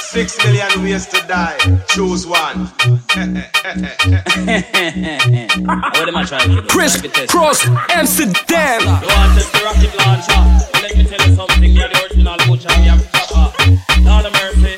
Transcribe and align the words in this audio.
Six 0.00 0.38
million 0.44 0.82
ways 0.82 1.06
to 1.06 1.20
die. 1.26 1.58
Choose 1.88 2.26
one. 2.26 2.66
what 5.96 6.08
am 6.08 6.16
I 6.16 6.24
trying 6.24 6.48
to 6.48 6.56
do? 6.56 6.68
Kriss 6.68 6.96
Kross 7.26 7.64
Amsterdam. 7.90 8.80
You 8.80 8.88
want 8.88 9.34
the 9.36 9.44
rocket 9.64 9.94
launcher? 9.98 10.40
Let 10.82 10.96
me 10.96 11.04
tell 11.04 11.28
you 11.28 11.34
something. 11.36 11.70
You're 11.72 11.88
the 11.88 12.02
original 12.02 12.36
butcher. 12.46 12.72
You 12.80 12.90
have 12.90 13.12
chopper. 13.12 13.62
All 14.08 14.22
the 14.22 14.30
mercy. 14.30 14.69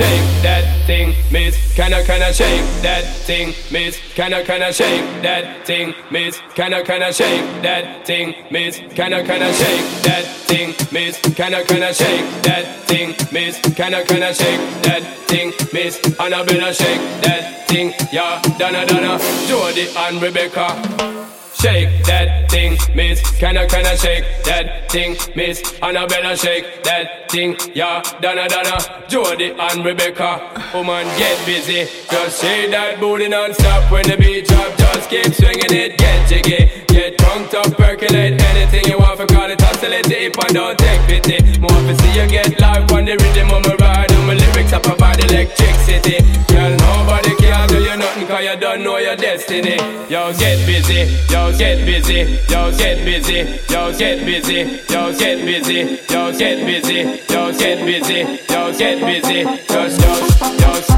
shake 0.00 0.42
that 0.42 0.64
thing, 0.86 1.14
miss? 1.30 1.54
Can 1.74 1.92
I 1.92 2.02
can 2.02 2.22
I 2.22 2.32
shake 2.32 2.64
that 2.82 3.04
thing, 3.26 3.54
miss? 3.70 3.98
Can 4.14 4.32
I 4.32 4.42
can 4.42 4.62
I 4.62 4.70
shake 4.70 5.04
that 5.22 5.66
thing, 5.66 5.94
miss? 6.10 6.40
Can 6.54 6.72
I 6.72 6.82
can 6.82 7.02
I 7.02 7.10
shake 7.10 7.44
that 7.62 8.06
thing, 8.06 8.34
miss? 8.50 8.78
Can 8.96 9.12
I 9.12 9.22
can 9.22 9.42
I 9.42 9.52
shake 9.52 9.86
that 10.06 10.24
thing, 10.48 10.68
miss? 10.92 11.14
Can 11.38 11.54
I 11.54 11.62
can 11.64 11.82
I 11.82 11.92
shake 11.92 12.24
that 12.48 12.64
thing, 12.88 13.08
miss? 13.32 13.54
Can 13.78 13.94
I 13.94 14.02
can 14.04 14.22
I 14.22 14.32
shake 14.32 14.62
that 14.86 15.02
thing, 15.28 15.52
miss? 15.72 15.94
And 16.18 16.34
I 16.34 16.44
better 16.44 16.72
shake 16.72 17.02
that 17.24 17.68
thing, 17.68 17.92
yeah. 18.12 18.40
Donna 18.58 18.86
Donna, 18.86 19.18
Jody 19.48 19.86
and 19.96 20.22
Rebecca. 20.22 21.39
Shake 21.60 22.04
that 22.04 22.50
thing, 22.50 22.78
miss. 22.94 23.20
Kinda, 23.38 23.66
kinda 23.66 23.94
shake 23.98 24.24
that 24.44 24.90
thing, 24.90 25.14
miss. 25.36 25.60
Annabella 25.82 26.34
shake 26.34 26.82
that 26.84 27.30
thing, 27.30 27.54
yeah. 27.74 28.02
Donna, 28.22 28.48
Donna, 28.48 28.78
Jody 29.08 29.52
and 29.58 29.84
Rebecca. 29.84 30.40
Woman, 30.72 31.06
get 31.18 31.36
busy. 31.44 31.86
Just 32.10 32.40
shake 32.40 32.70
that 32.70 32.98
booty 32.98 33.28
non-stop 33.28 33.92
when 33.92 34.04
the 34.08 34.16
beat 34.16 34.48
drop. 34.48 34.74
Just 34.78 35.10
keep 35.10 35.34
swinging 35.34 35.72
it, 35.72 35.98
get 35.98 36.28
jiggy. 36.28 36.70
Get 36.88 37.18
drunk 37.18 37.52
up, 37.52 37.76
percolate 37.76 38.40
anything 38.40 38.84
you 38.90 38.98
want 38.98 39.18
for 39.18 39.26
call 39.26 39.50
it 39.50 39.60
hostility. 39.60 40.32
If 40.32 40.38
I 40.38 40.48
don't 40.52 40.78
take 40.78 41.00
pity, 41.06 41.58
more 41.60 41.68
to 41.70 41.94
see 42.00 42.20
you 42.20 42.26
get 42.26 42.58
live 42.58 42.90
on 42.90 43.04
the 43.04 43.16
rhythm 43.20 43.50
of 43.50 43.66
my 43.66 43.74
ride. 43.76 44.10
And 44.10 44.26
my 44.26 44.34
lyrics 44.34 44.72
up 44.72 44.86
about 44.86 45.22
electricity. 45.22 46.24
Girl, 46.48 46.70
nobody 46.70 47.36
can 47.36 47.68
do 47.68 47.82
you 47.82 47.96
nothing 47.96 48.26
cause 48.26 48.44
you 48.44 48.56
don't 48.56 48.82
know 48.82 48.96
your 48.98 49.16
destiny. 49.16 49.76
Yo, 50.08 50.32
get 50.34 50.58
busy. 50.66 51.06
Yo, 51.30 51.49
get 51.56 51.84
busy, 51.86 52.38
yo, 52.48 52.70
get 52.76 53.04
busy, 53.04 53.60
yo, 53.68 53.92
get 53.96 54.24
busy, 54.24 54.80
yo, 54.88 55.12
get 55.18 55.44
busy, 55.44 55.98
yo, 56.08 56.32
get 56.32 56.66
busy, 56.66 57.00
yo, 57.28 57.52
get 57.52 57.84
busy, 57.86 58.18
yo, 58.48 58.72
get 58.76 59.00
busy, 59.00 59.40
yo, 59.40 59.88
yo, 59.98 60.20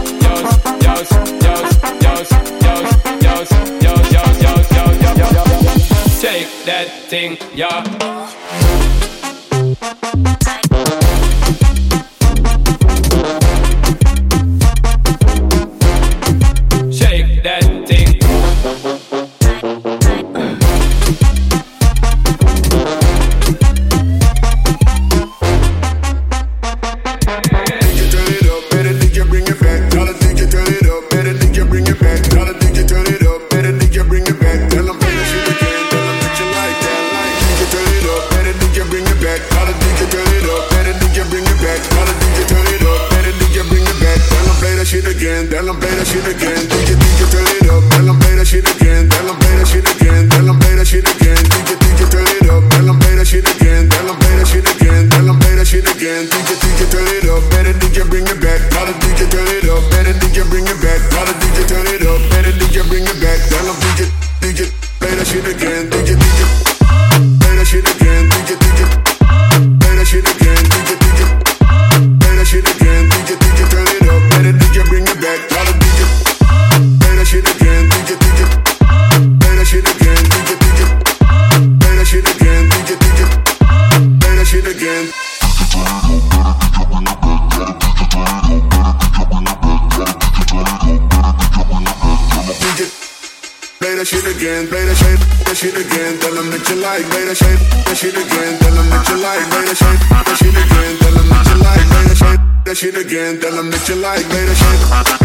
yo, 0.03 0.25
yo, 0.83 0.95
yo, 1.03 1.35
yo, 2.01 2.19
yo, 2.23 2.23
Take 6.21 6.49
that 6.65 6.89
thing, 7.09 7.37
yeah. 7.55 8.42
Them 45.72 45.81
play 45.81 45.94
that 45.97 46.06
shit. 46.06 46.22
DJ, 46.25 46.94
DJ, 46.97 47.31
turn 47.31 47.47
it 47.56 48.09
up, 48.10 48.21
play 48.21 48.34
that 48.37 48.47
shit 48.47 48.69
again. 48.69 48.81
Again. 103.12 103.38
Tell 103.41 103.55
them 103.55 103.70
that 103.70 103.88
you 103.88 103.97
like, 103.97 104.26
that 104.29 105.19
shit, 105.19 105.22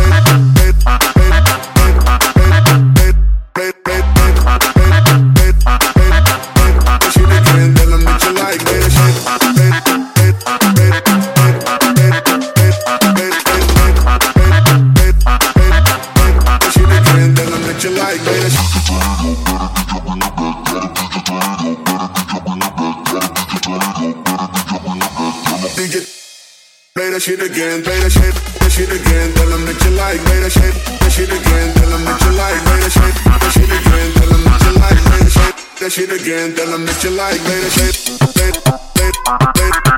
again, 27.67 27.83
play 27.83 27.99
that 27.99 28.11
shit, 28.11 28.33
that 28.59 28.71
shit 28.71 28.89
again. 28.89 29.33
Tell 29.35 29.49
them 29.49 29.65
that 29.65 29.75
you 29.83 29.91
like, 29.91 30.19
play 30.23 30.39
that 30.39 30.51
shit, 30.51 30.73
that 30.99 31.11
shit 31.11 31.29
again. 31.29 31.73
Tell 31.75 31.89
them 31.89 32.03
that 32.05 32.21
you 32.23 32.31
like, 32.31 32.59
play 32.63 32.79
that 32.79 32.91
shit, 32.95 33.15
that 33.27 33.51
shit 33.51 33.67
again. 33.67 34.09
Tell 34.15 34.29
them 34.31 34.43
that 34.43 34.61
you 34.63 34.71
like, 34.79 34.99
play 35.03 35.19
that 35.19 35.31
shit, 35.35 35.55
that 35.79 35.91
shit 35.91 36.11
again. 36.11 36.55
Tell 36.55 36.71
them 36.71 36.85
that 36.85 37.03
you 37.03 37.11
like, 37.11 37.39
play 37.43 37.59
that 37.59 37.71
shit, 37.75 37.95
play, 38.33 38.51
play, 38.95 39.11
play. 39.83 39.96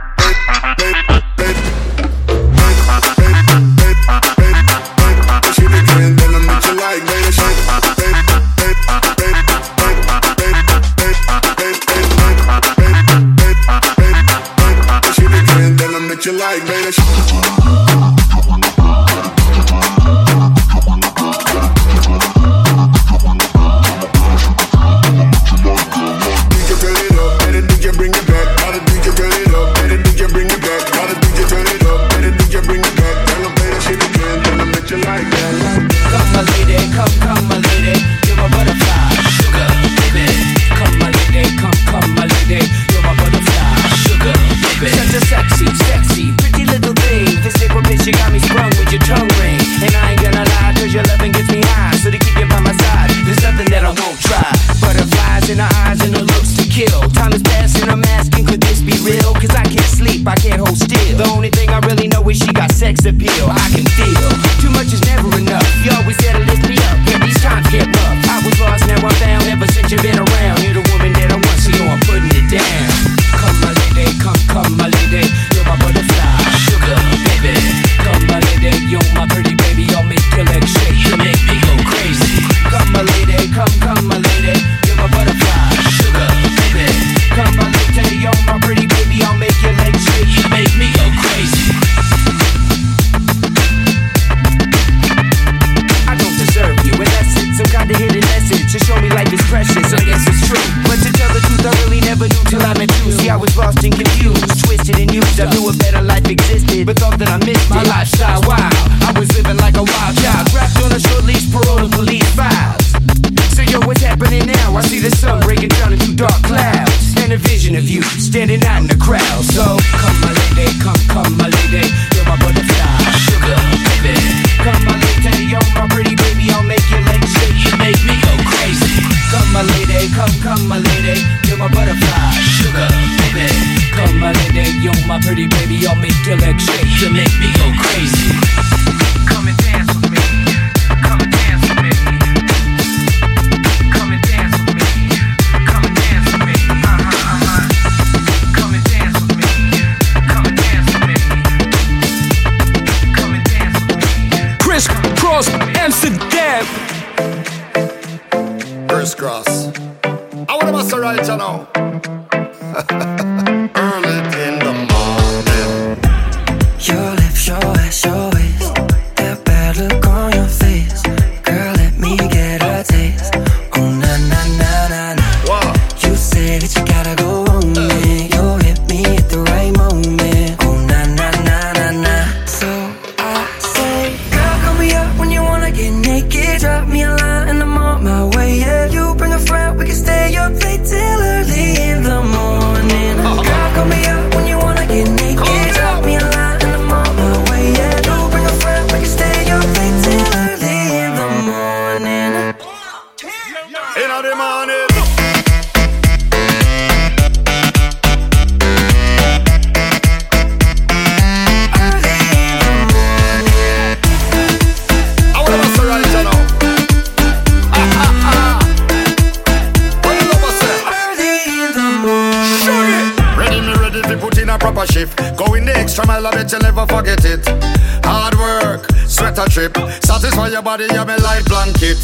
body, 230.69 230.85
you're 230.93 231.17
light 231.25 231.45
blanket. 231.49 231.97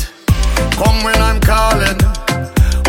Come 0.74 0.98
when 1.05 1.22
I'm 1.22 1.39
calling. 1.39 2.00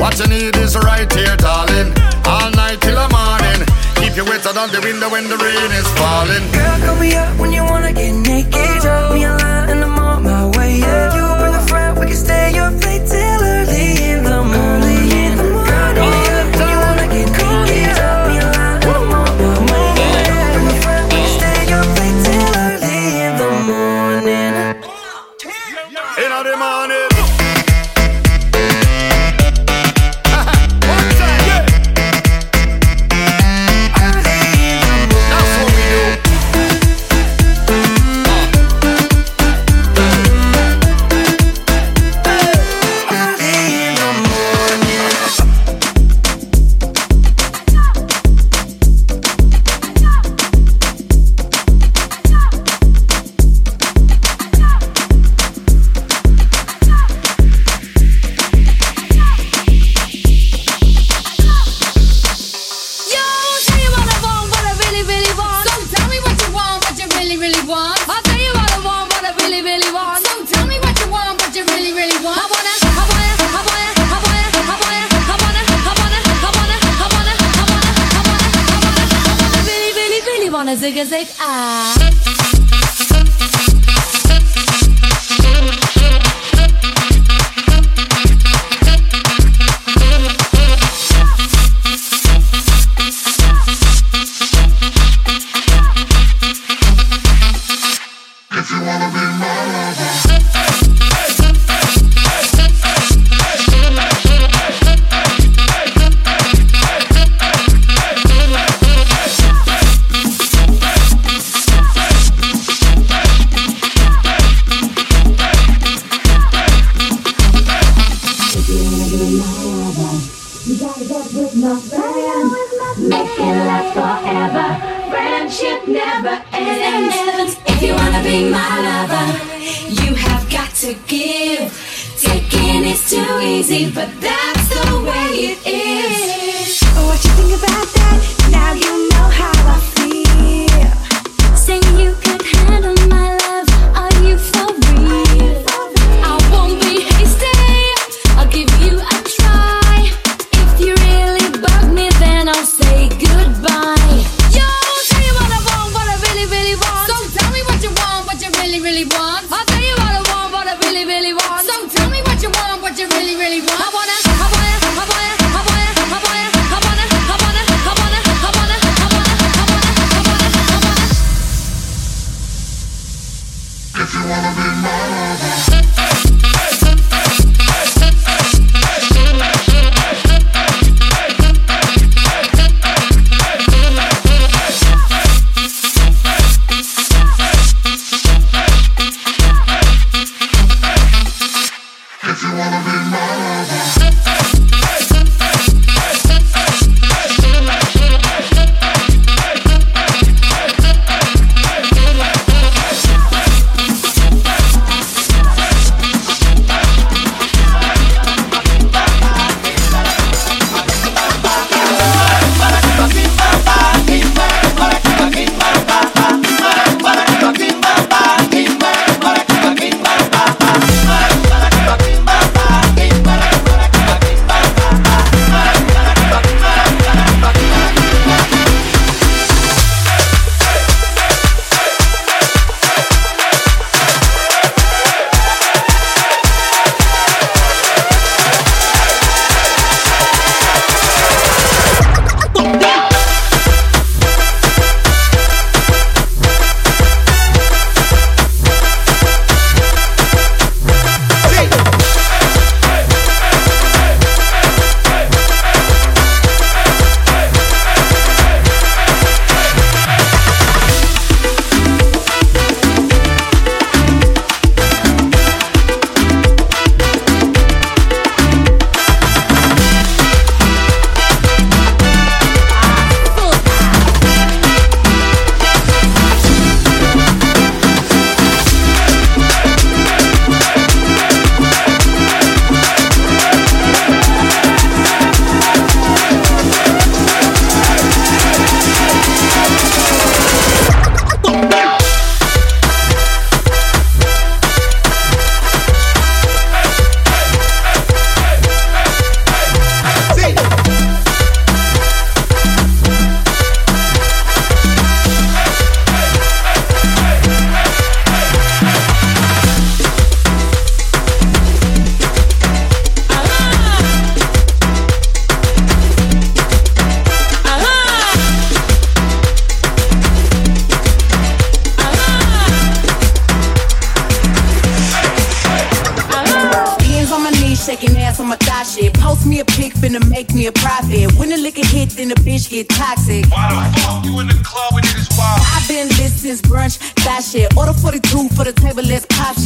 What 0.00 0.16
you 0.18 0.26
need 0.26 0.56
is 0.56 0.73
right 0.75 1.11
here, 1.12 1.37
darling. 1.37 1.92
All 2.25 2.50
night 2.56 2.80
till 2.80 2.97
the 2.97 3.09
morning. 3.12 3.61
Keep 4.00 4.16
you 4.16 4.25
wetter 4.25 4.56
than 4.56 4.73
the 4.73 4.80
window 4.80 5.11
when 5.12 5.28
the 5.28 5.37
rain 5.37 5.66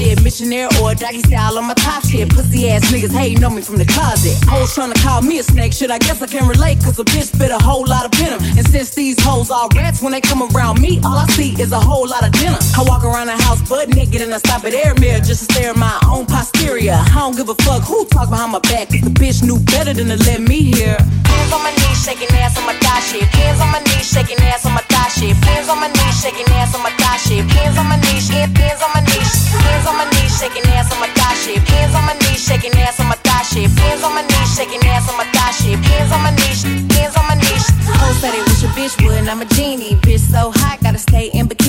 shit, 0.00 0.22
Missionary 0.22 0.68
or 0.82 0.94
doggy 0.94 1.20
style 1.20 1.58
on 1.58 1.66
my 1.66 1.74
pop 1.74 2.04
shit. 2.04 2.28
Pussy 2.30 2.70
ass 2.70 2.90
niggas 2.90 3.12
hatin' 3.12 3.40
know 3.40 3.50
me 3.50 3.62
from 3.62 3.76
the 3.76 3.84
closet. 3.84 4.36
Hoes 4.48 4.74
tryna 4.74 5.00
call 5.02 5.22
me 5.22 5.38
a 5.38 5.42
snake 5.42 5.72
shit. 5.72 5.90
I 5.90 5.98
guess 5.98 6.22
I 6.22 6.26
can 6.26 6.48
relate, 6.48 6.78
cause 6.82 6.98
a 6.98 7.04
bitch 7.04 7.34
spit 7.34 7.50
a 7.50 7.58
whole 7.58 7.86
lot 7.86 8.04
of 8.04 8.12
venom. 8.18 8.40
And 8.56 8.66
since 8.66 8.94
these 8.94 9.20
hoes 9.20 9.50
are 9.50 9.68
rats, 9.74 10.02
when 10.02 10.12
they 10.12 10.20
come 10.20 10.42
around 10.42 10.80
me, 10.80 11.00
all 11.04 11.16
I 11.16 11.26
see 11.26 11.60
is 11.60 11.72
a 11.72 11.80
whole 11.80 12.08
lot 12.08 12.26
of 12.26 12.32
dinner. 12.32 12.58
I 12.76 12.82
walk 12.86 13.04
around 13.04 13.26
the 13.26 13.36
house 13.36 13.60
butt 13.68 13.88
naked 13.88 14.22
and 14.22 14.34
I 14.34 14.38
stop 14.38 14.64
at 14.64 14.74
air 14.74 14.94
mirror 14.94 15.20
just 15.20 15.46
to 15.46 15.54
stare 15.54 15.70
at 15.70 15.76
my 15.76 15.98
own 16.08 16.26
posterior. 16.26 16.98
I 16.98 17.14
don't 17.14 17.36
give 17.36 17.48
a 17.48 17.54
fuck 17.62 17.82
who 17.82 18.04
talk 18.06 18.30
behind 18.30 18.52
my 18.52 18.60
back, 18.60 18.88
cause 18.88 19.02
the 19.02 19.10
bitch 19.10 19.42
knew 19.42 19.58
better 19.60 19.92
than 19.92 20.08
to 20.08 20.16
let 20.24 20.40
me 20.40 20.72
hear. 20.72 20.96
Hands 20.96 21.52
on 21.52 21.62
my 21.62 21.70
knees, 21.70 22.04
shaking 22.04 22.28
ass 22.38 22.58
on 22.58 22.66
my 22.66 22.74
thigh 22.74 23.00
shit. 23.00 23.22
Hands 23.22 23.60
on 23.60 23.70
my 23.70 23.80
knees, 23.80 24.10
shaking 24.10 24.38
ass 24.50 24.66
on 24.66 24.74
my 24.74 24.82
shit. 25.10 25.36
Hands 25.42 25.68
on 25.68 25.78
my 25.80 25.88
knees, 25.88 26.16
shaking 26.22 26.46
ass 26.54 26.74
on 26.74 26.82
my 26.82 26.90
thigh 26.94 27.18
shit. 27.18 27.44
Hands 27.50 27.76
on 27.76 27.86
my 27.88 27.96
knees, 27.96 28.28
hands 28.28 28.82
on 28.82 28.90
my 28.94 29.02
knees, 29.02 29.30
hands 29.50 29.86
on 29.86 29.96
my 29.98 30.06
knees, 30.14 30.32
shaking 30.38 30.66
ass 30.70 30.92
on 30.92 30.98
my 31.00 31.10
thigh 31.18 31.34
shit. 31.42 31.58
Hands 31.68 31.94
on 31.94 32.04
my 32.06 32.14
knees, 32.22 32.40
shaking 32.40 32.74
ass 32.78 33.00
on 33.00 33.08
my 33.08 33.16
thigh 33.26 33.42
shit. 33.42 33.70
Hands 33.70 34.02
on 34.02 34.12
my 34.14 34.22
knees, 34.22 34.48
shaking 34.54 34.82
ass 34.86 35.08
on 35.10 35.16
my 35.16 35.26
thigh 35.34 35.52
shit. 35.52 35.78
Hands 35.78 36.12
on 36.12 36.22
my 36.22 36.32
knees, 36.38 36.62
hands 36.94 37.14
on 37.16 37.26
my 37.26 37.36
knees. 37.36 37.66
Hoes 38.00 38.16
said 38.20 38.32
they 38.32 38.42
wish 38.46 38.62
a 38.62 38.70
bitch 38.78 38.94
would, 39.02 39.28
I'm 39.28 39.40
a 39.42 39.46
genie. 39.56 39.96
Bitch 40.06 40.20
so 40.20 40.52
hot, 40.54 40.78
gotta 40.80 41.02
day 41.10 41.30
in 41.34 41.48
bikinis. 41.48 41.59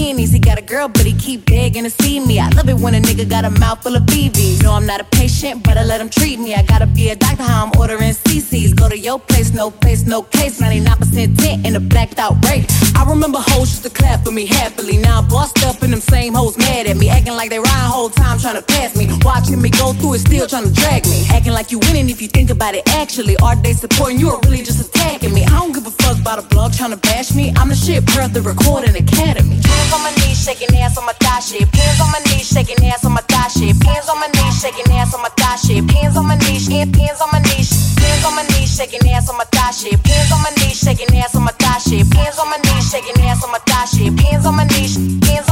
Got 0.51 0.59
a 0.59 0.63
girl, 0.63 0.89
but 0.89 1.05
he 1.05 1.13
keep 1.13 1.45
begging 1.45 1.85
to 1.85 1.89
see 1.89 2.19
me. 2.19 2.37
I 2.37 2.49
love 2.49 2.67
it 2.67 2.75
when 2.75 2.93
a 2.93 2.99
nigga 2.99 3.23
got 3.29 3.45
a 3.45 3.49
mouth 3.51 3.81
full 3.81 3.95
of 3.95 4.03
BBs. 4.03 4.61
No, 4.61 4.73
I'm 4.73 4.85
not 4.85 4.99
a 4.99 5.05
patient, 5.05 5.63
but 5.63 5.77
I 5.77 5.85
let 5.85 6.01
him 6.01 6.09
treat 6.09 6.41
me. 6.41 6.53
I 6.53 6.61
gotta 6.61 6.87
be 6.87 7.07
a 7.07 7.15
doctor, 7.15 7.43
how 7.43 7.63
I'm 7.63 7.71
ordering 7.79 8.11
CCs. 8.11 8.75
Go 8.75 8.89
to 8.89 8.97
your 8.97 9.17
place, 9.17 9.53
no 9.53 9.71
place, 9.71 10.05
no 10.05 10.23
case. 10.23 10.59
99% 10.59 11.37
tent 11.37 11.65
in 11.65 11.77
a 11.77 11.79
blacked 11.79 12.19
out 12.19 12.33
rape. 12.43 12.65
I 12.97 13.05
remember 13.07 13.39
hoes 13.39 13.71
used 13.71 13.83
to 13.83 13.89
clap 13.89 14.25
for 14.25 14.31
me 14.31 14.45
happily. 14.45 14.97
Now 14.97 15.19
I'm 15.19 15.29
bossed 15.29 15.63
up 15.63 15.81
and 15.83 15.93
them 15.93 16.01
same 16.01 16.33
hoes 16.33 16.57
mad 16.57 16.85
at 16.85 16.97
me. 16.97 17.07
Acting 17.07 17.35
like 17.35 17.49
they 17.49 17.59
ride 17.59 17.87
whole 17.87 18.09
time 18.09 18.37
trying 18.37 18.55
to 18.55 18.61
pass 18.61 18.93
me. 18.97 19.07
Watching 19.23 19.61
me 19.61 19.69
go 19.69 19.93
through 19.93 20.15
it, 20.15 20.19
still 20.19 20.47
trying 20.47 20.65
to 20.65 20.73
drag 20.73 21.05
me. 21.05 21.27
Acting 21.31 21.53
like 21.53 21.71
you 21.71 21.79
winning 21.79 22.09
if 22.09 22.21
you 22.21 22.27
think 22.27 22.49
about 22.49 22.75
it 22.75 22.83
actually. 22.89 23.37
Are 23.37 23.55
they 23.55 23.71
supporting 23.71 24.19
you 24.19 24.29
or 24.31 24.39
really 24.43 24.63
just 24.63 24.85
attacking 24.85 25.33
me? 25.33 25.45
I 25.45 25.59
don't 25.59 25.71
give 25.71 25.80
about 26.21 26.37
a 26.37 26.45
blog 26.53 26.71
trying 26.71 26.91
to 26.91 27.01
bash 27.01 27.33
me. 27.33 27.51
I'm 27.57 27.69
the 27.69 27.75
shit, 27.75 28.05
bro, 28.13 28.27
the 28.27 28.41
recording 28.41 28.95
academy. 28.95 29.57
Hands 29.57 29.91
on 29.93 30.01
my 30.05 30.13
knees, 30.21 30.37
shaking 30.37 30.69
ass 30.77 30.97
on 30.97 31.05
my 31.05 31.17
thigh 31.17 31.41
shit. 31.41 31.65
Hands 31.65 31.99
on 31.99 32.11
my 32.13 32.21
knees, 32.29 32.47
shaking 32.47 32.77
ass 32.85 33.03
on 33.03 33.11
my 33.11 33.25
thigh 33.25 33.49
shit. 33.49 33.73
Hands 33.81 34.07
on 34.07 34.19
my 34.21 34.29
knees, 34.37 34.61
shaking 34.61 34.85
ass 34.93 35.13
on 35.13 35.21
my 35.21 35.33
thigh 35.33 35.57
shit. 35.57 35.83
Hands 35.89 36.15
on 36.15 36.25
my 36.27 36.37
knees, 36.45 36.69
hands, 36.69 37.21
on 37.21 37.29
my 37.33 37.41
knees. 37.49 37.97
Hands 37.97 38.25
on 38.25 38.35
my 38.37 38.45
knees, 38.53 38.69
shaking 38.69 39.01
ass 39.09 39.29
on 39.29 39.37
my 39.37 39.45
thigh 39.49 39.71
shit. 39.73 39.97
Hands 40.05 40.31
on 40.31 40.41
my 40.45 40.53
knees, 40.61 40.77
shaking 40.77 41.11
ass 41.17 41.35
on 41.35 41.43
my 41.43 41.51
thigh 41.57 41.81
shit. 41.81 42.05
Hands 42.13 42.37
on 42.37 42.49
my 42.49 42.57
knees, 42.69 42.85
shaking 42.91 43.17
ass 43.25 43.43
on 43.43 43.51
my 43.51 43.59
thigh 43.65 43.85
shit. 43.89 44.13
Hands 44.21 44.45
on 44.45 44.55
my 44.55 44.65
knees, 44.77 44.95
hands 45.25 45.50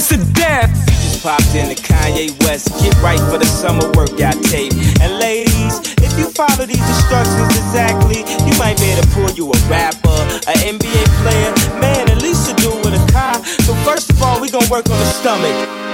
Kross 0.00 0.12
Amsterdam. 0.12 0.72
Just 0.86 1.22
popped 1.22 1.54
in 1.54 1.68
the 1.68 1.74
Kanye 1.74 2.30
West. 2.44 2.68
Get 2.82 2.94
right 3.02 3.20
for 3.30 3.38
the 3.38 3.44
summer 3.44 3.86
workout 3.92 4.42
tape. 4.44 4.72
And 5.00 5.18
ladies, 5.18 5.80
if 6.00 6.18
you 6.18 6.30
follow 6.30 6.64
these 6.64 6.80
instructions 6.80 7.52
exactly, 7.56 8.24
you 8.48 8.58
might 8.58 8.78
be 8.78 8.90
able 8.92 9.02
to 9.02 9.08
pull 9.08 9.30
you 9.30 9.50
a 9.50 9.58
rapper, 9.68 10.20
an 10.48 10.56
NBA 10.78 11.04
player, 11.22 11.80
man, 11.80 12.10
at 12.10 12.22
least 12.22 12.48
to 12.48 12.56
do 12.56 12.70
with 12.80 12.94
a 12.94 13.12
car. 13.12 13.44
So 13.64 13.74
first 13.84 14.10
of 14.10 14.22
all, 14.22 14.40
we 14.40 14.50
gonna 14.50 14.70
work 14.70 14.88
on 14.88 14.98
the 14.98 15.10
stomach. 15.12 15.89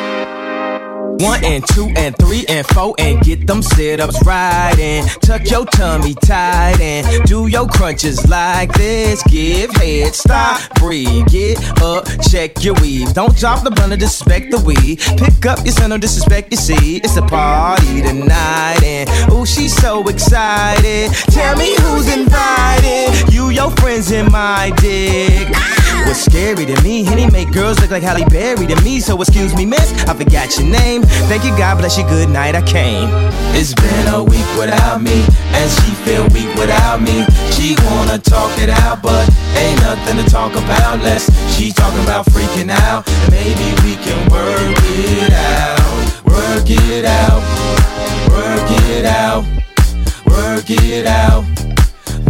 One 1.19 1.45
and 1.45 1.67
two 1.67 1.91
and 1.97 2.17
three 2.19 2.45
and 2.49 2.67
four 2.67 2.95
and 2.99 3.21
get 3.23 3.47
them 3.47 3.63
sit 3.63 4.01
ups 4.01 4.25
right 4.27 4.79
and 4.79 5.09
tuck 5.23 5.49
your 5.51 5.65
tummy 5.65 6.15
tight 6.15 6.79
and 6.81 7.25
do 7.25 7.47
your 7.47 7.67
crunches 7.67 8.29
like 8.29 8.73
this. 8.75 9.23
Give 9.25 9.71
head, 9.77 10.15
stop, 10.15 10.61
breathe, 10.75 11.27
get 11.29 11.59
up, 11.81 12.07
check 12.31 12.63
your 12.63 12.75
weave. 12.75 13.15
Don't 13.15 13.37
drop 13.37 13.65
the 13.65 13.71
blunt 13.71 13.93
or 13.93 13.97
disrespect 13.97 14.51
the 14.51 14.59
weed. 14.59 14.99
Pick 15.19 15.47
up 15.47 15.65
your 15.65 15.73
son, 15.73 15.91
don't 15.91 16.01
disrespect 16.01 16.53
your 16.53 16.61
seed. 16.61 17.05
It's 17.05 17.17
a 17.17 17.23
party 17.23 18.03
tonight 18.03 18.83
and 18.83 19.33
ooh, 19.33 19.47
she's 19.47 19.75
so 19.75 20.07
excited. 20.09 21.13
Tell 21.31 21.57
me 21.57 21.75
who's 21.81 22.13
invited. 22.13 23.33
You, 23.33 23.51
your 23.51 23.71
friends, 23.71 24.11
and 24.13 24.31
my 24.31 24.73
dick. 24.77 25.49
What's 26.07 26.25
scary 26.25 26.65
to 26.65 26.83
me? 26.83 27.03
Henny 27.03 27.29
make 27.31 27.51
girls 27.53 27.81
look 27.81 27.91
like 27.91 28.03
Halle 28.03 28.25
Berry 28.27 28.67
to 28.69 28.81
me. 28.83 29.01
So 29.01 29.21
excuse 29.21 29.55
me, 29.57 29.67
miss, 29.67 29.93
I 30.07 30.15
forgot 30.15 30.57
your 30.57 30.69
name. 30.69 31.03
Thank 31.27 31.45
you, 31.45 31.51
God 31.59 31.79
bless 31.79 31.99
you, 31.99 32.05
good 32.05 32.31
night, 32.31 32.55
I 32.55 32.63
came. 32.63 33.11
It's 33.59 33.75
been 33.75 34.15
a 34.15 34.23
week 34.23 34.47
without 34.57 35.03
me, 35.03 35.27
and 35.53 35.71
she 35.71 35.91
feel 36.07 36.23
weak 36.29 36.55
without 36.55 37.03
me. 37.03 37.27
She 37.51 37.75
wanna 37.85 38.19
talk 38.19 38.57
it 38.63 38.71
out, 38.71 39.03
but 39.03 39.29
ain't 39.59 39.81
nothing 39.81 40.25
to 40.25 40.31
talk 40.31 40.53
about. 40.53 41.03
Less 41.03 41.27
she 41.57 41.73
talking 41.73 42.03
about 42.05 42.25
freaking 42.27 42.71
out. 42.71 43.05
Maybe 43.31 43.67
we 43.83 43.97
can 43.97 44.31
work 44.31 44.79
it 44.87 45.33
out, 45.33 46.25
work 46.25 46.71
it 46.71 47.05
out, 47.05 47.43
work 48.31 48.71
it 48.95 49.05
out, 49.05 49.45
work 50.25 50.71
it 50.71 51.07
out, 51.07 51.45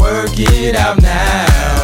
work 0.01 0.39
it 0.39 0.75
out 0.75 1.03
now. 1.03 1.76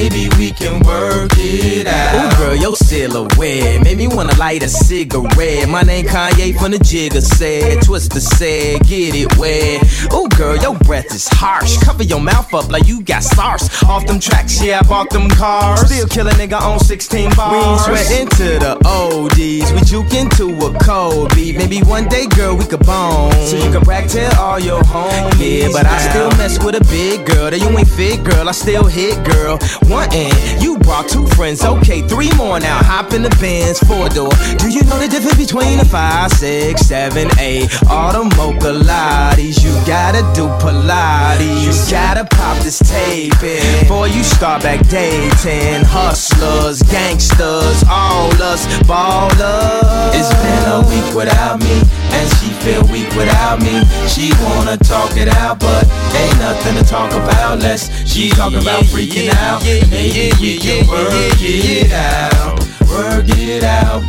Maybe 0.00 0.30
we 0.38 0.50
can 0.50 0.82
work 0.82 1.32
it 1.36 1.86
out. 1.86 2.32
Ooh, 2.32 2.38
girl, 2.38 2.56
your 2.56 2.74
silhouette 2.74 3.84
made 3.84 3.98
me 3.98 4.08
wanna 4.08 4.34
light 4.38 4.62
a 4.62 4.68
cigarette. 4.70 5.68
My 5.68 5.82
name 5.82 6.06
Kanye 6.06 6.58
from 6.58 6.70
the 6.70 6.78
Jigger 6.78 7.20
said, 7.20 7.80
Twista 7.80 8.18
said, 8.18 8.80
get 8.86 9.14
it 9.14 9.36
wet. 9.36 9.84
Ooh, 10.14 10.26
girl, 10.38 10.56
your 10.56 10.74
breath 10.78 11.14
is 11.14 11.28
harsh. 11.28 11.76
Cover 11.84 12.02
your 12.02 12.18
mouth 12.18 12.54
up 12.54 12.70
like 12.70 12.88
you 12.88 13.02
got 13.02 13.22
SARS. 13.22 13.68
Off 13.82 14.06
them 14.06 14.18
tracks, 14.18 14.64
yeah, 14.64 14.80
I 14.80 14.88
bought 14.88 15.10
them 15.10 15.28
cars. 15.28 15.80
Still 15.80 16.06
kill 16.08 16.28
a 16.28 16.30
nigga 16.30 16.58
on 16.58 16.78
16 16.80 17.34
bars. 17.36 17.52
We 17.52 17.58
ain't 17.58 17.80
sweating 17.82 18.28
to 18.38 18.58
the 18.58 18.72
ODs. 18.88 19.70
We 19.74 19.80
juke 19.82 20.14
into 20.14 20.48
a 20.64 20.72
cold 20.80 21.34
beat. 21.34 21.58
Maybe 21.58 21.80
one 21.80 22.08
day, 22.08 22.26
girl, 22.26 22.56
we 22.56 22.64
could 22.64 22.86
bone. 22.86 23.32
So 23.44 23.56
you 23.58 23.70
can 23.70 23.82
brag 23.82 24.08
tell 24.08 24.34
all 24.40 24.58
your 24.58 24.80
homies. 24.80 25.60
Yeah, 25.60 25.68
but 25.70 25.84
I 25.84 25.98
still 26.08 26.30
mess 26.38 26.58
with 26.64 26.74
a 26.74 26.84
big 26.88 27.26
girl. 27.26 27.50
That 27.50 27.60
you 27.60 27.68
ain't 27.68 27.86
fit, 27.86 28.24
girl. 28.24 28.48
I 28.48 28.52
still 28.52 28.86
hit, 28.86 29.22
girl. 29.26 29.58
You 29.90 30.78
brought 30.78 31.08
two 31.08 31.26
friends. 31.34 31.64
Okay, 31.64 32.02
three 32.02 32.30
more 32.36 32.60
now. 32.60 32.78
Hop 32.78 33.12
in 33.12 33.22
the 33.22 33.36
Benz, 33.40 33.80
four 33.80 34.08
door. 34.08 34.30
Do 34.58 34.70
you 34.70 34.84
know 34.84 34.96
the 35.00 35.08
difference 35.08 35.36
between 35.36 35.80
a 35.80 35.84
five, 35.84 36.30
six, 36.30 36.82
seven, 36.82 37.28
eight? 37.40 37.68
All 37.88 38.12
the 38.12 38.24
mocha. 38.36 38.70
You 39.40 39.72
gotta 39.84 40.22
do 40.32 40.46
Pilates. 40.62 41.64
You 41.64 41.72
gotta 41.90 42.24
pop 42.24 42.58
this 42.62 42.78
tape 42.78 43.42
in. 43.42 43.80
Before 43.80 44.06
you 44.06 44.22
start 44.22 44.62
back 44.62 44.86
dating. 44.86 45.82
Hustlers, 45.84 46.82
gangsters, 46.82 47.82
all 47.90 48.30
us 48.40 48.66
ballers. 48.86 50.14
It's 50.14 50.30
been 50.38 50.64
a 50.70 50.86
week 50.88 51.14
without 51.14 51.58
me, 51.58 51.82
and 52.14 52.30
she 52.38 52.50
feel 52.62 52.84
weak 52.92 53.10
without 53.16 53.58
me. 53.60 53.82
She 54.06 54.30
wanna 54.44 54.76
talk 54.76 55.16
it 55.16 55.28
out, 55.28 55.58
but 55.58 55.82
ain't 56.14 56.38
nothing 56.38 56.76
to 56.76 56.84
talk 56.84 57.10
about. 57.12 57.58
Less 57.58 57.90
she 58.06 58.30
talk 58.30 58.52
about 58.52 58.84
freaking 58.84 59.30
out. 59.34 59.62
Maybe 59.88 60.32
we 60.40 60.58
can 60.58 60.86
work 60.88 61.40
it 61.40 61.92
out, 61.92 62.58
work 62.88 63.24
it 63.28 63.62
out, 63.64 64.02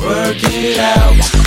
work 0.00 0.36
it 0.42 0.78
out. 0.78 1.43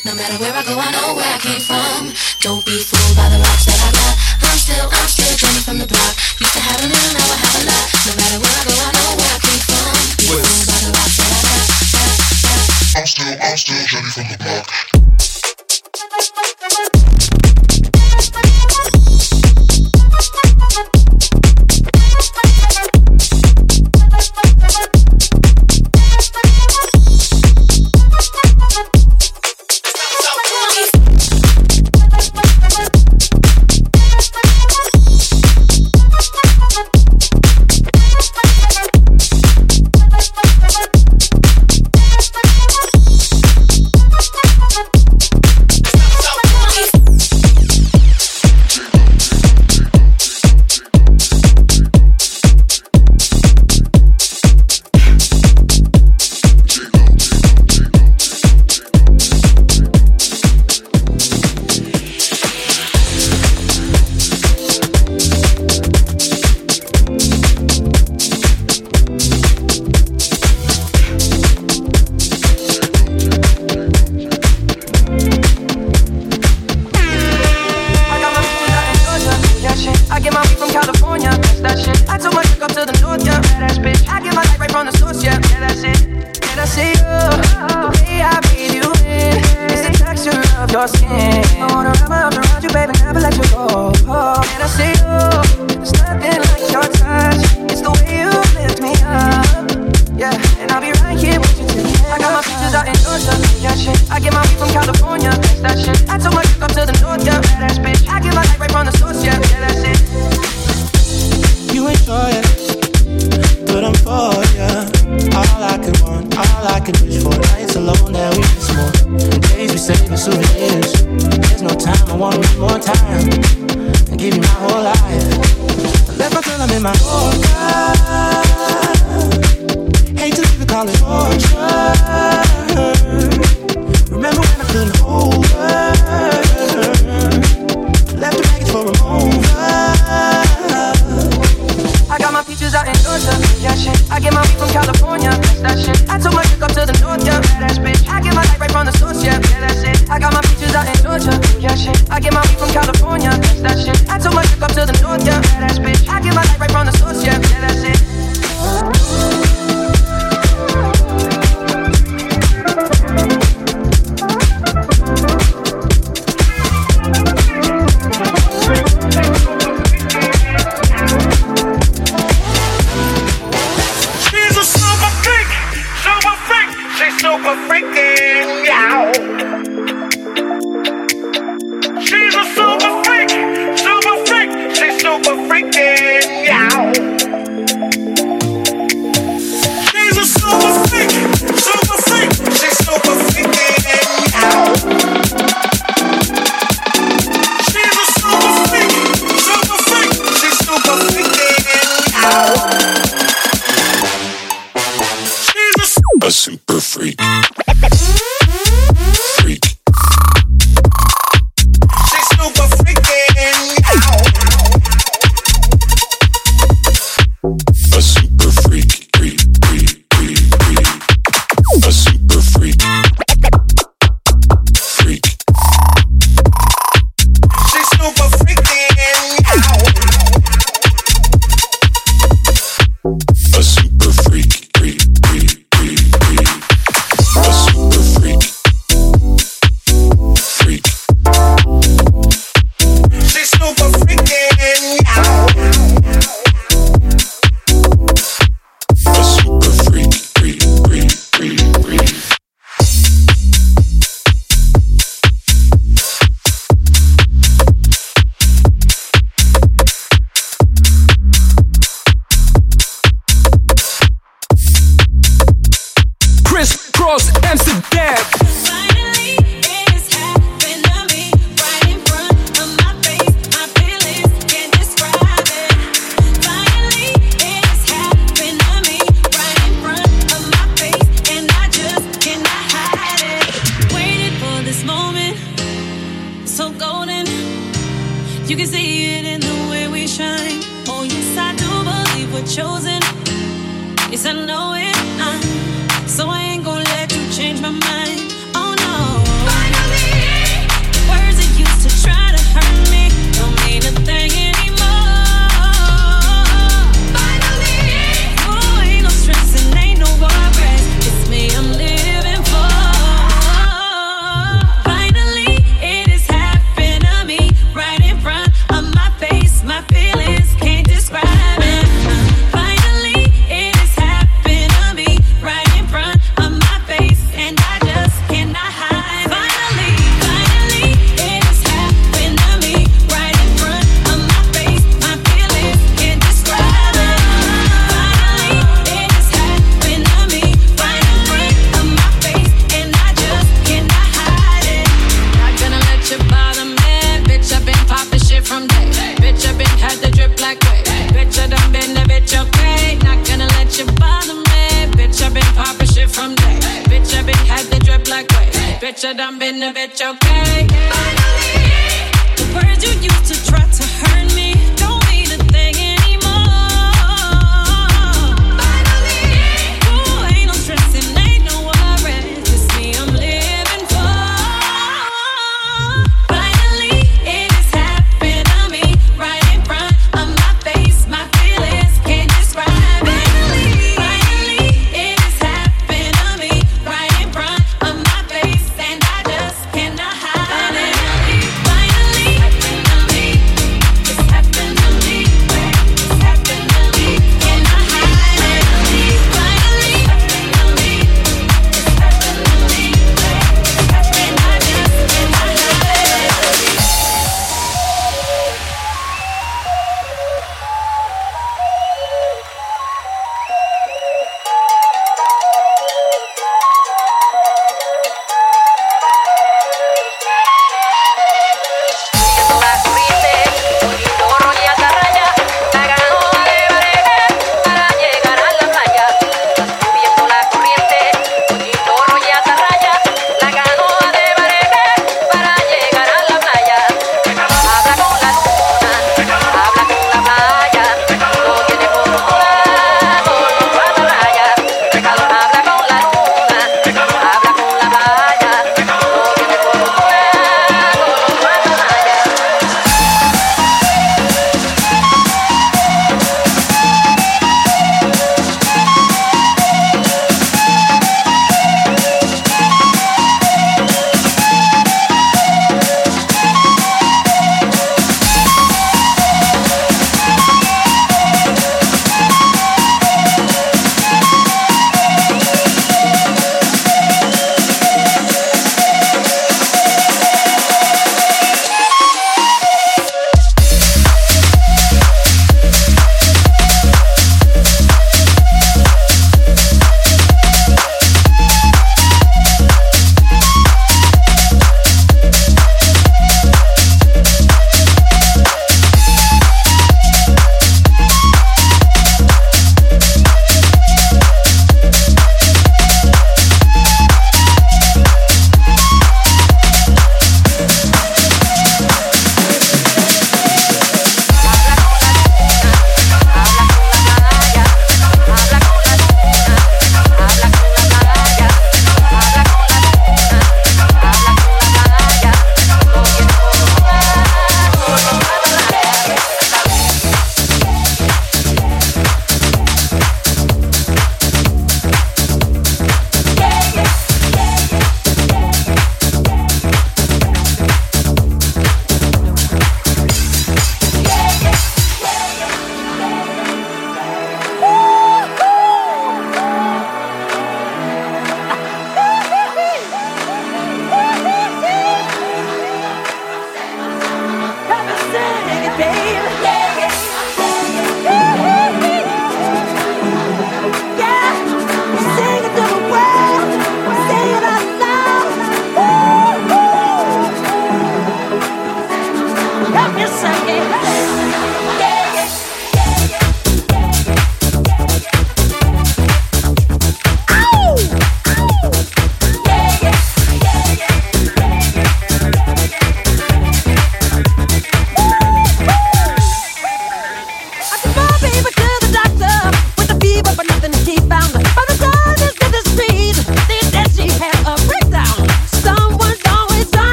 No 0.00 0.14
matter 0.16 0.40
where 0.40 0.52
I 0.56 0.64
go, 0.64 0.72
I 0.72 0.88
know 0.90 1.12
where 1.14 1.28
I 1.28 1.36
came 1.36 1.60
from. 1.60 2.16
Don't 2.40 2.64
be 2.64 2.80
fooled 2.80 3.14
by 3.14 3.28
the 3.28 3.36
rocks 3.36 3.68
that 3.68 3.76
I 3.76 3.92
got. 3.92 4.16
I'm 4.40 4.56
still, 4.56 4.88
I'm 4.88 5.06
still 5.06 5.36
Jenny 5.36 5.60
from 5.60 5.78
the 5.78 5.86
block. 5.86 6.16
Used 6.40 6.54
to 6.56 6.60
have 6.64 6.80
a 6.80 6.88
little, 6.88 7.12
now 7.12 7.28
I 7.28 7.36
have 7.36 7.56
a 7.60 7.62
lot. 7.68 7.86
No 8.08 8.12
matter 8.16 8.38
where 8.40 8.56
I 8.56 8.64
go, 8.64 8.72
I 8.72 8.90
know 8.96 9.10
where 9.20 9.32
I 9.32 9.38
came 9.44 9.62
from. 9.68 9.92
Be 10.16 10.26
fooled 10.32 10.64
by 10.64 10.78
the 10.80 10.90
rocks 10.96 11.16
that 11.20 11.28
I 11.28 11.40
got. 11.44 11.68
I'm 12.96 13.06
still, 13.06 13.36
I'm 13.36 13.56
still 13.60 13.84
Jenny 13.84 14.10
from 14.10 14.26
the 14.32 14.38
block. 14.40 14.91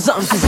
Saying 0.00 0.22
something. 0.22 0.43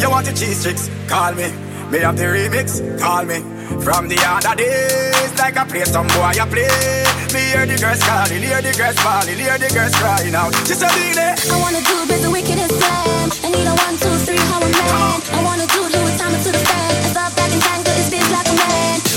You 0.00 0.10
want 0.10 0.26
your 0.26 0.36
cheese 0.36 0.62
chicks? 0.64 0.90
Call 1.08 1.32
me. 1.34 1.48
Me 1.90 1.98
have 2.00 2.16
the 2.16 2.24
remix? 2.24 2.80
Call 3.00 3.24
me. 3.24 3.40
From 3.82 4.08
the 4.08 4.18
other 4.26 4.54
days, 4.54 5.32
like 5.38 5.56
I 5.56 5.64
play 5.64 5.84
some 5.84 6.06
boy, 6.08 6.34
I 6.36 6.46
play. 6.46 6.68
Me 7.32 7.40
hear 7.54 7.66
the 7.66 7.78
girls 7.78 8.02
calling, 8.02 8.42
hear 8.42 8.60
the 8.60 8.72
girls 8.76 8.98
falling, 8.98 9.38
hear 9.38 9.58
the 9.58 9.68
girls 9.72 9.94
crying 9.94 10.34
out. 10.34 10.54
She 10.66 10.74
said. 10.74 10.90
I 10.90 11.56
wanna 11.58 11.80
do 11.80 11.96
biz 12.06 12.22
the 12.22 12.30
wickedest 12.30 12.74
plan. 12.78 13.30
I 13.42 13.48
need 13.50 13.66
a 13.66 13.74
one, 13.74 13.96
two, 13.98 14.14
three, 14.26 14.42
how 14.50 14.60
a 14.60 14.68
man. 14.68 15.22
I 15.32 15.42
wanna 15.42 15.66
do 15.66 15.80
do 15.88 16.00
it, 16.02 16.18
time 16.18 16.34
to 16.34 16.50
the 16.50 16.62
fan. 16.62 16.90
I 17.04 17.08
stop 17.10 17.34
back 17.36 17.50
tangle, 17.50 17.94
it's 17.94 18.10
biz 18.10 18.30
like 18.30 18.48
a 18.48 18.54
man. 18.54 19.09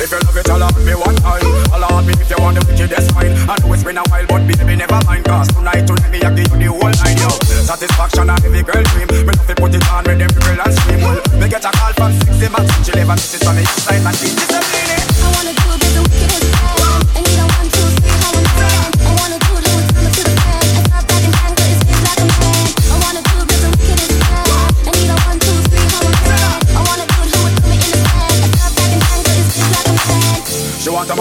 If 0.00 0.12
you 0.12 0.18
love 0.24 0.36
it, 0.36 0.48
allow 0.48 0.72
me 0.80 0.94
one 0.96 1.16
time. 1.20 1.44
Allow 1.76 2.00
me 2.00 2.16
if 2.16 2.30
you 2.32 2.40
want 2.40 2.56
the 2.56 2.64
wickedest 2.64 3.12
mine. 3.14 3.36
I 3.44 3.52
know 3.60 3.72
it's 3.74 3.84
been 3.84 4.00
a 4.00 4.04
while, 4.08 4.24
but 4.26 4.48
baby, 4.48 4.76
never 4.76 4.96
mind. 5.04 5.28
Cause 5.28 5.48
tonight, 5.52 5.84
tonight, 5.84 6.08
me, 6.08 6.24
I 6.24 6.32
give 6.32 6.48
you 6.48 6.56
the 6.56 6.68
whole 6.72 6.88
nine, 7.04 7.20
yo. 7.20 7.28
Satisfaction, 7.68 8.32
a 8.32 8.34
every 8.40 8.64
girl 8.64 8.80
dream. 8.96 9.08
Me 9.12 9.28
love 9.28 9.44
to 9.44 9.54
put 9.60 9.76
it 9.76 9.84
on, 9.92 10.04
with 10.08 10.24
every 10.24 10.40
girl 10.40 10.60
and 10.64 10.72
scream. 10.72 11.00
Well, 11.04 11.20
me 11.36 11.46
get 11.52 11.68
a 11.68 11.70
call 11.76 11.92
from 11.92 12.12
60 12.16 12.48
man. 12.48 12.64
She 12.80 12.92
never 12.96 13.12
miss 13.12 13.34
it 13.36 13.44
on 13.44 13.54
the 13.56 13.62
east 13.62 13.84
side, 13.84 14.00
and 14.00 14.16
she 14.16 14.32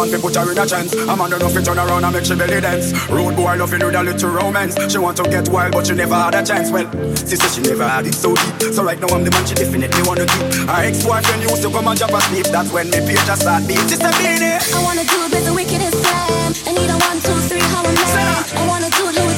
want 0.09 0.21
to 0.21 0.27
put 0.27 0.35
her 0.35 0.51
in 0.51 0.57
a 0.57 0.65
chance. 0.65 0.93
A 0.93 1.15
man 1.15 1.29
don't 1.29 1.39
know 1.39 1.49
fit 1.49 1.65
turn 1.65 1.77
around 1.77 2.03
and 2.03 2.13
make 2.13 2.25
she 2.25 2.35
belly 2.35 2.61
dance. 2.61 2.93
Rude 3.09 3.35
boy 3.35 3.55
loving 3.57 3.85
with 3.85 3.95
a 3.95 4.03
little 4.03 4.29
romance. 4.29 4.73
She 4.91 4.97
want 4.97 5.17
to 5.17 5.23
get 5.23 5.49
wild, 5.49 5.73
but 5.73 5.85
she 5.85 5.93
never 5.93 6.15
had 6.15 6.35
a 6.35 6.43
chance. 6.43 6.71
Well, 6.71 6.89
she 7.15 7.35
said 7.37 7.51
she 7.51 7.61
never 7.61 7.87
had 7.87 8.07
it 8.07 8.15
so 8.15 8.33
deep. 8.33 8.73
So 8.73 8.83
right 8.83 8.99
now 8.99 9.13
I'm 9.13 9.23
the 9.23 9.31
man 9.31 9.45
she 9.45 9.55
definitely 9.55 10.01
wanna 10.03 10.25
keep. 10.25 10.65
Her 10.65 10.81
ex-boyfriend 10.81 11.43
used 11.43 11.61
to 11.61 11.69
come 11.69 11.87
and 11.87 11.97
drop 11.97 12.11
asleep. 12.11 12.45
That's 12.49 12.71
when 12.71 12.89
me 12.89 12.99
page 13.05 13.23
just 13.25 13.41
start 13.41 13.67
beat. 13.67 13.81
She 13.89 13.97
said, 14.01 14.15
"Beenie." 14.17 14.57
I 14.57 14.79
wanna 14.81 15.05
do 15.05 15.17
biz 15.29 15.45
the 15.45 15.53
wickedest 15.53 15.97
plan. 16.01 16.53
I 16.65 16.71
need 16.73 16.89
a 16.89 16.97
one, 16.97 17.19
two, 17.21 17.37
three, 17.49 17.61
how 17.61 17.83
man. 17.83 18.43
I 18.57 18.65
wanna 18.65 18.89
do 18.89 19.05
do 19.13 19.21
it, 19.21 19.28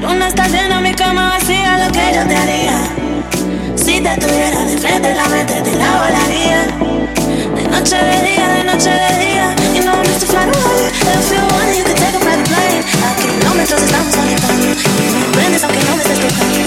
La 0.00 0.08
luna 0.12 0.28
está 0.28 0.46
llena, 0.48 0.80
mi 0.80 0.92
cama 0.92 1.30
vacía, 1.38 1.78
lo 1.78 1.90
que 1.90 2.12
yo 2.14 2.26
te 2.28 2.36
haría. 2.36 2.78
Si 3.76 3.98
te 3.98 4.16
tuviera 4.20 4.60
de 4.64 4.76
frente, 4.76 5.14
la 5.14 5.26
mente 5.28 5.54
te 5.62 5.74
la 5.74 5.90
volaría. 5.90 6.66
De 7.56 7.62
noche 7.68 7.96
de 7.96 8.22
día, 8.28 8.48
de 8.48 8.64
noche 8.64 8.90
de 8.90 9.24
día. 9.24 9.54
You 9.74 9.82
know 9.84 9.94
I'm 9.94 10.04
a 10.04 10.18
fly 10.20 10.44
away. 10.44 10.92
If 11.00 11.32
you 11.32 11.40
want 11.48 11.76
you 11.78 11.84
can 11.84 11.96
take 11.96 12.14
a 12.14 12.20
private 12.20 12.44
plane. 12.44 12.84
A 13.04 13.16
kilómetros 13.16 13.80
estamos 13.82 14.14
conectando. 14.14 14.66
Y 14.66 15.08
me 15.16 15.26
prendes 15.32 15.64
aunque 15.64 15.80
no 15.84 15.96
me 15.96 16.02
estés 16.02 16.20
tocando. 16.20 16.60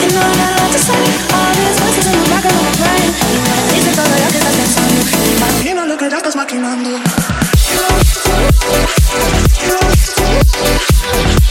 You 0.00 0.08
know 0.12 0.24
I 0.24 0.36
got 0.40 0.56
a 0.56 0.66
to 0.72 0.78
say. 0.78 1.04
All 1.36 1.52
these 1.60 1.76
voices 1.76 2.06
in 2.06 2.12
the 2.16 2.28
back 2.30 2.44
of 2.46 2.56
my 2.56 2.72
brain. 2.80 3.12
Y 3.32 3.38
me 3.44 3.56
dicen 3.76 3.94
todo 3.94 4.08
lo 4.08 4.28
que 4.32 4.38
estás 4.38 4.54
pensando. 4.56 5.00
Imagino 5.36 5.86
lo 5.86 5.96
que 5.98 6.08
ya 6.08 6.16
estás 6.16 6.36
maquinando. 6.36 6.90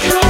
¿Quién 0.02 0.25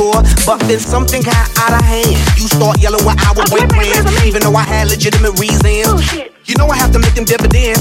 out 0.00 0.16
when 0.16 0.16
we 0.16 0.16
was 0.16 0.16
on 0.16 0.24
tour. 0.24 0.46
But 0.46 0.60
then 0.66 0.80
something 0.80 1.22
got 1.22 1.50
out 1.58 1.72
of 1.78 1.84
hand. 1.84 2.16
You 2.36 2.48
start 2.48 2.80
yelling 2.80 3.04
when 3.04 3.18
I 3.18 3.32
was 3.36 3.50
boyfriend, 3.50 4.08
even 4.24 4.42
though 4.42 4.56
I 4.56 4.64
had 4.64 4.88
legitimate 4.88 5.38
reasons. 5.38 6.12
You 6.46 6.56
know 6.56 6.66
I 6.66 6.76
have 6.76 6.92
to 6.92 6.98
make 6.98 7.14
them 7.14 7.24
dividends. 7.24 7.80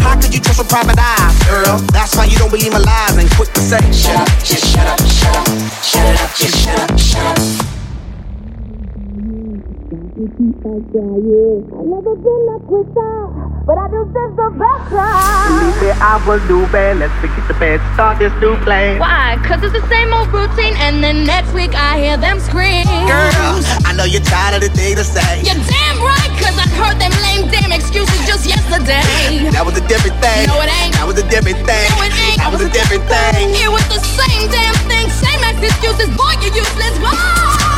How 0.00 0.20
could 0.20 0.34
you 0.34 0.40
trust 0.40 0.58
with 0.58 0.68
private 0.68 0.98
eyes, 0.98 1.38
girl? 1.46 1.78
That's 1.92 2.16
why 2.16 2.24
you 2.24 2.36
don't 2.38 2.50
believe 2.50 2.72
my 2.72 2.78
lies 2.78 3.16
and 3.16 3.30
quick 3.32 3.52
to 3.52 3.60
say, 3.60 3.80
shut 3.92 4.16
up, 4.16 4.28
just 4.42 4.66
shut 4.66 4.86
up, 4.86 5.00
shut 5.06 5.36
up, 5.36 5.46
shut 5.82 6.06
it 6.06 6.20
up, 6.20 6.34
just 6.34 6.56
shut 6.58 6.90
up, 6.90 6.98
shut 6.98 7.38
up. 7.38 7.71
I 10.22 11.82
never 11.82 12.14
been 12.14 12.46
a 12.54 12.58
quitter, 12.70 13.26
but 13.66 13.74
I 13.74 13.90
this 13.90 14.06
the 14.38 14.54
better. 14.54 15.10
Believe 15.50 15.82
me, 15.82 15.90
I 15.98 16.22
will 16.22 16.38
do 16.46 16.62
bad. 16.70 17.02
Let's 17.02 17.10
forget 17.18 17.42
the 17.50 17.58
bad. 17.58 17.82
Start 17.98 18.22
this 18.22 18.30
new 18.38 18.54
plan. 18.62 19.02
Why? 19.02 19.34
Cause 19.42 19.66
it's 19.66 19.74
the 19.74 19.82
same 19.90 20.14
old 20.14 20.30
routine, 20.30 20.78
and 20.78 21.02
then 21.02 21.26
next 21.26 21.50
week 21.50 21.74
I 21.74 21.98
hear 21.98 22.14
them 22.14 22.38
scream. 22.38 22.86
Girl, 23.10 23.66
I 23.82 23.98
know 23.98 24.06
you're 24.06 24.22
tired 24.22 24.54
of 24.54 24.62
the 24.62 24.70
day 24.70 24.94
to 24.94 25.02
say. 25.02 25.42
You're 25.42 25.58
damn 25.58 25.98
right, 25.98 26.30
cause 26.38 26.54
I 26.54 26.70
heard 26.78 27.02
them 27.02 27.10
lame 27.26 27.50
damn 27.50 27.74
excuses 27.74 28.22
just 28.22 28.46
yesterday. 28.46 29.02
That 29.50 29.66
was 29.66 29.74
a 29.74 29.82
different 29.90 30.22
thing. 30.22 30.46
No, 30.46 30.62
it 30.62 30.70
ain't. 30.70 30.94
That 30.94 31.10
was 31.10 31.18
a 31.18 31.26
different 31.26 31.58
thing. 31.66 31.86
No, 31.98 32.06
it 32.06 32.14
ain't. 32.14 32.38
That 32.38 32.54
was 32.54 32.62
a 32.62 32.70
different 32.70 33.02
thing. 33.10 33.58
It 33.58 33.70
was 33.74 33.82
the 33.90 33.98
same 33.98 34.46
damn 34.54 34.78
thing, 34.86 35.10
same 35.10 35.42
excuses. 35.50 36.14
Boy, 36.14 36.38
you 36.38 36.54
useless. 36.54 36.94
Why? 37.02 37.72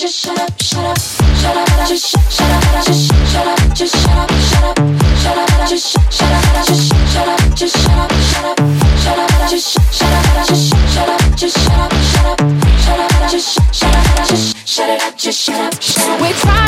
Just 0.00 0.16
shut 0.16 0.40
up, 0.40 0.62
shut 0.62 0.82
up, 0.82 0.98
shut 0.98 1.56
up, 1.58 1.86
just 1.86 2.06
shut, 2.08 2.32
shut 2.32 2.50
up, 2.50 2.84
just 2.86 3.12
shut 3.30 3.46
up, 3.46 3.74
just 3.74 3.94
shut 4.00 4.16
up, 4.16 4.30
shut 4.48 4.64
up, 4.64 4.78
shut 5.20 5.36
up, 5.36 5.68
just 5.68 5.92
shut, 5.92 6.10
shut 6.10 6.32
up, 6.32 6.64
just 6.64 7.12
shut 7.12 7.28
up, 7.28 7.54
just 7.54 7.76
shut 7.76 7.98
up, 7.98 8.10
shut 8.32 8.44
up, 8.46 8.58
shut 8.96 9.18
up, 9.18 9.50
just 9.50 9.68
shut, 9.68 9.84
shut 9.92 10.08
up, 10.08 10.46
just 10.48 10.72
shut 10.72 11.08
up, 11.10 11.36
just 11.36 11.58
shut 11.58 11.78
up, 11.78 11.92
shut 11.92 12.24
up, 12.24 12.40
shut 12.80 12.98
up, 12.98 13.30
just 13.30 13.52
shut, 13.52 13.74
shut 13.74 13.94
up, 13.94 14.26
just 14.26 14.66
shut 14.66 14.88
it 14.88 15.02
up, 15.02 15.16
just 15.18 15.38
shut 15.38 15.60
up, 15.60 15.82
shut 15.82 16.08
up. 16.08 16.20
We 16.22 16.32
try 16.32 16.59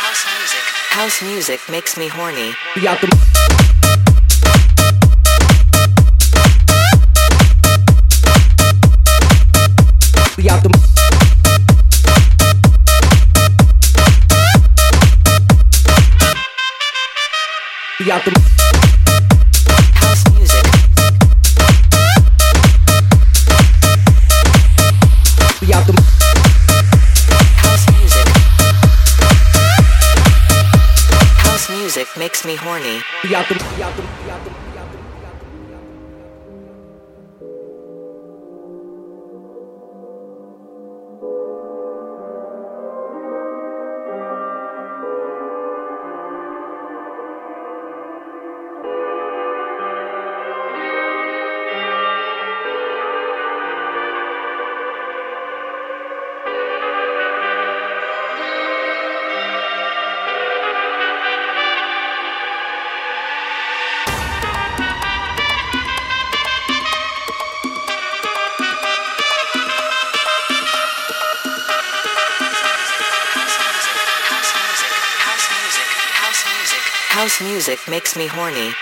Kross 0.00 0.24
Amsterdam. 0.26 0.64
House 0.90 1.22
music 1.22 1.60
makes 1.68 1.98
me 1.98 2.08
horny. 2.08 2.54
Music. 27.92 28.26
House 31.44 31.70
music 31.70 32.08
makes 32.18 32.44
me 32.44 32.56
horny. 32.56 33.00
We 33.22 33.36
out 33.36 33.48
the 33.48 33.54
out 33.80 33.96
the 33.96 34.02
out 34.32 34.44
the 34.44 34.59
House 77.10 77.40
music 77.42 77.80
makes 77.88 78.16
me 78.16 78.28
horny. 78.28 78.72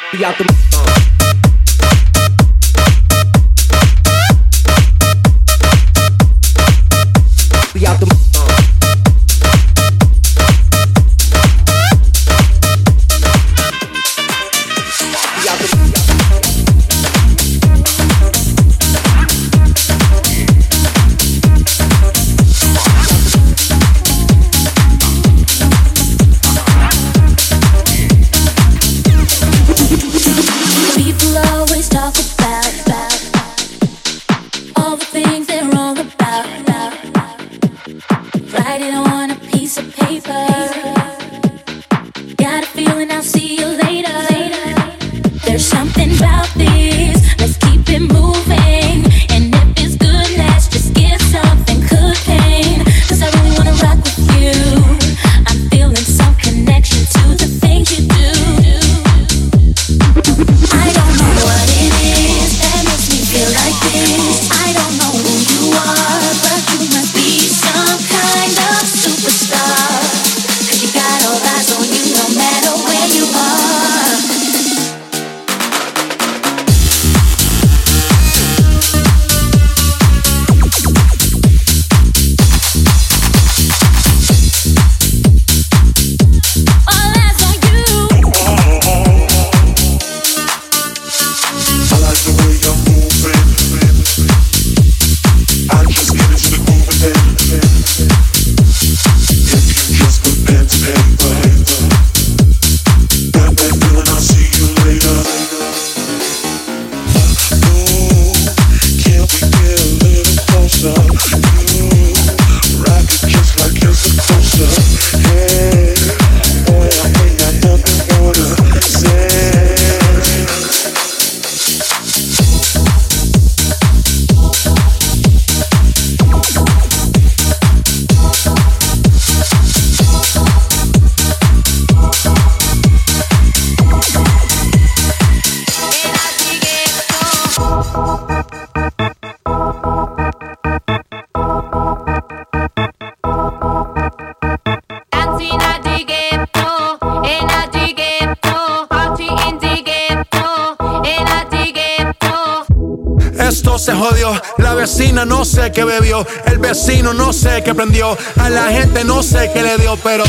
El 155.78 156.58
vecino 156.58 157.14
no 157.14 157.32
sé 157.32 157.62
qué 157.62 157.72
prendió. 157.72 158.18
A 158.40 158.50
la 158.50 158.64
gente 158.72 159.04
no 159.04 159.22
sé 159.22 159.48
qué 159.54 159.62
le 159.62 159.76
dio, 159.78 159.96
pero 160.02 160.24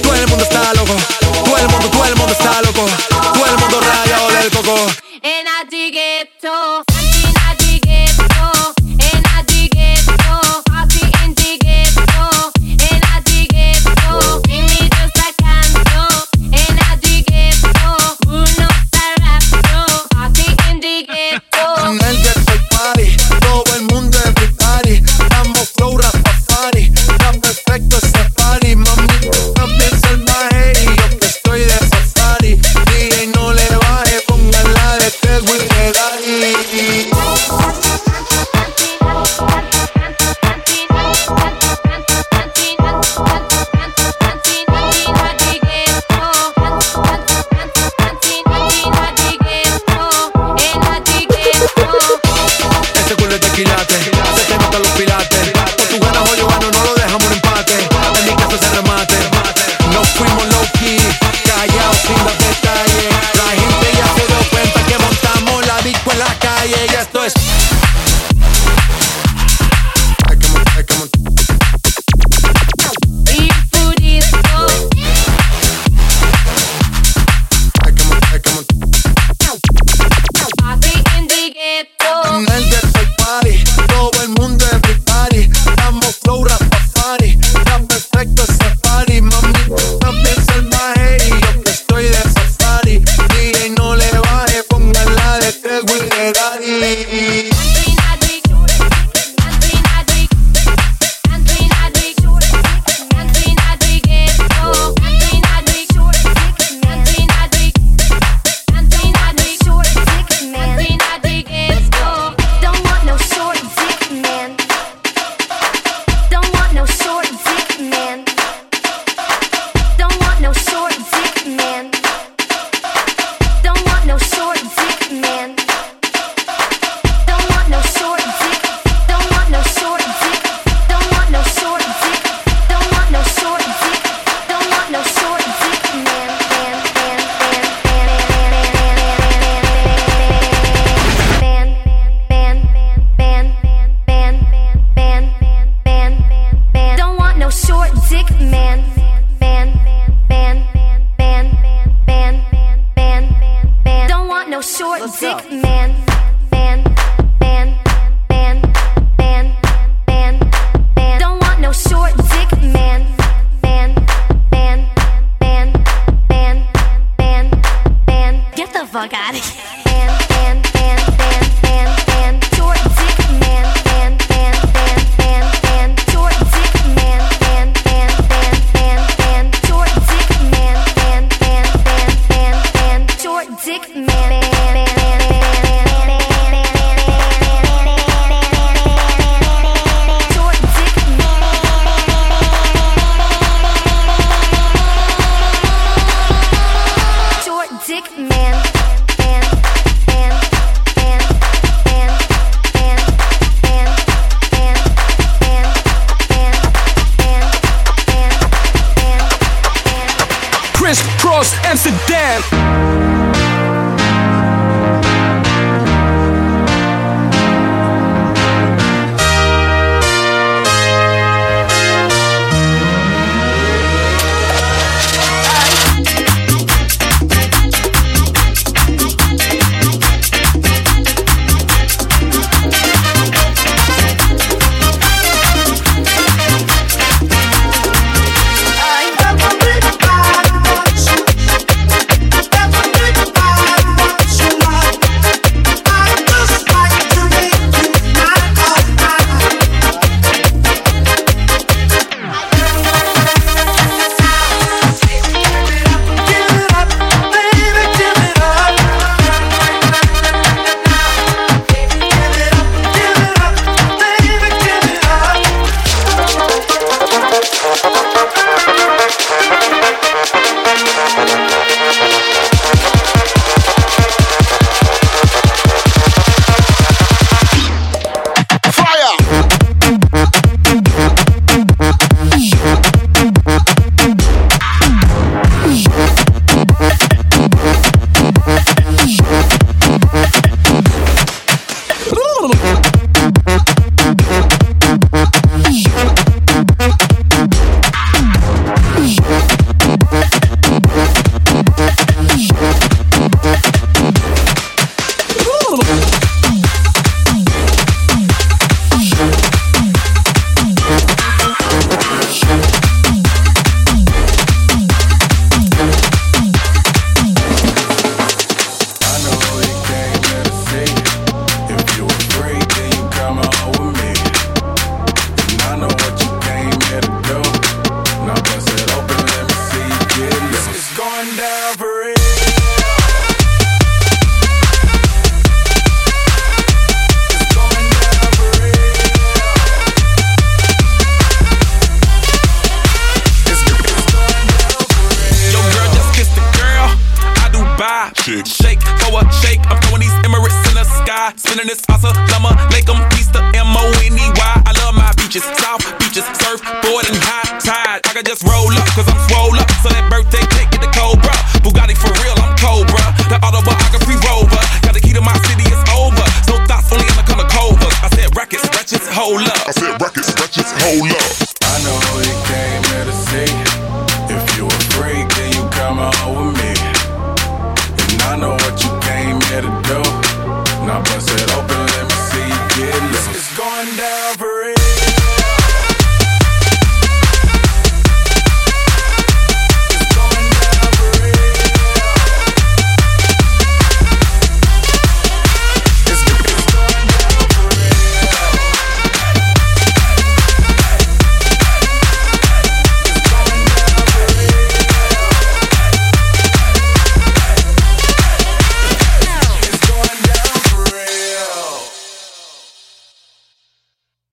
todo 0.00 0.14
el 0.14 0.28
mundo 0.28 0.44
está 0.44 0.72
loco. 0.74 0.94
Todo 1.44 1.56
el 1.58 1.68
mundo, 1.68 1.90
todo 1.90 2.04
el 2.04 2.14
mundo 2.14 2.32
está 2.32 2.62
loco. 2.62 2.86
Todo 3.34 3.46
el 3.46 3.58
mundo 3.58 3.80
rayado 3.80 4.28
del 4.30 4.50
coco. 4.52 5.05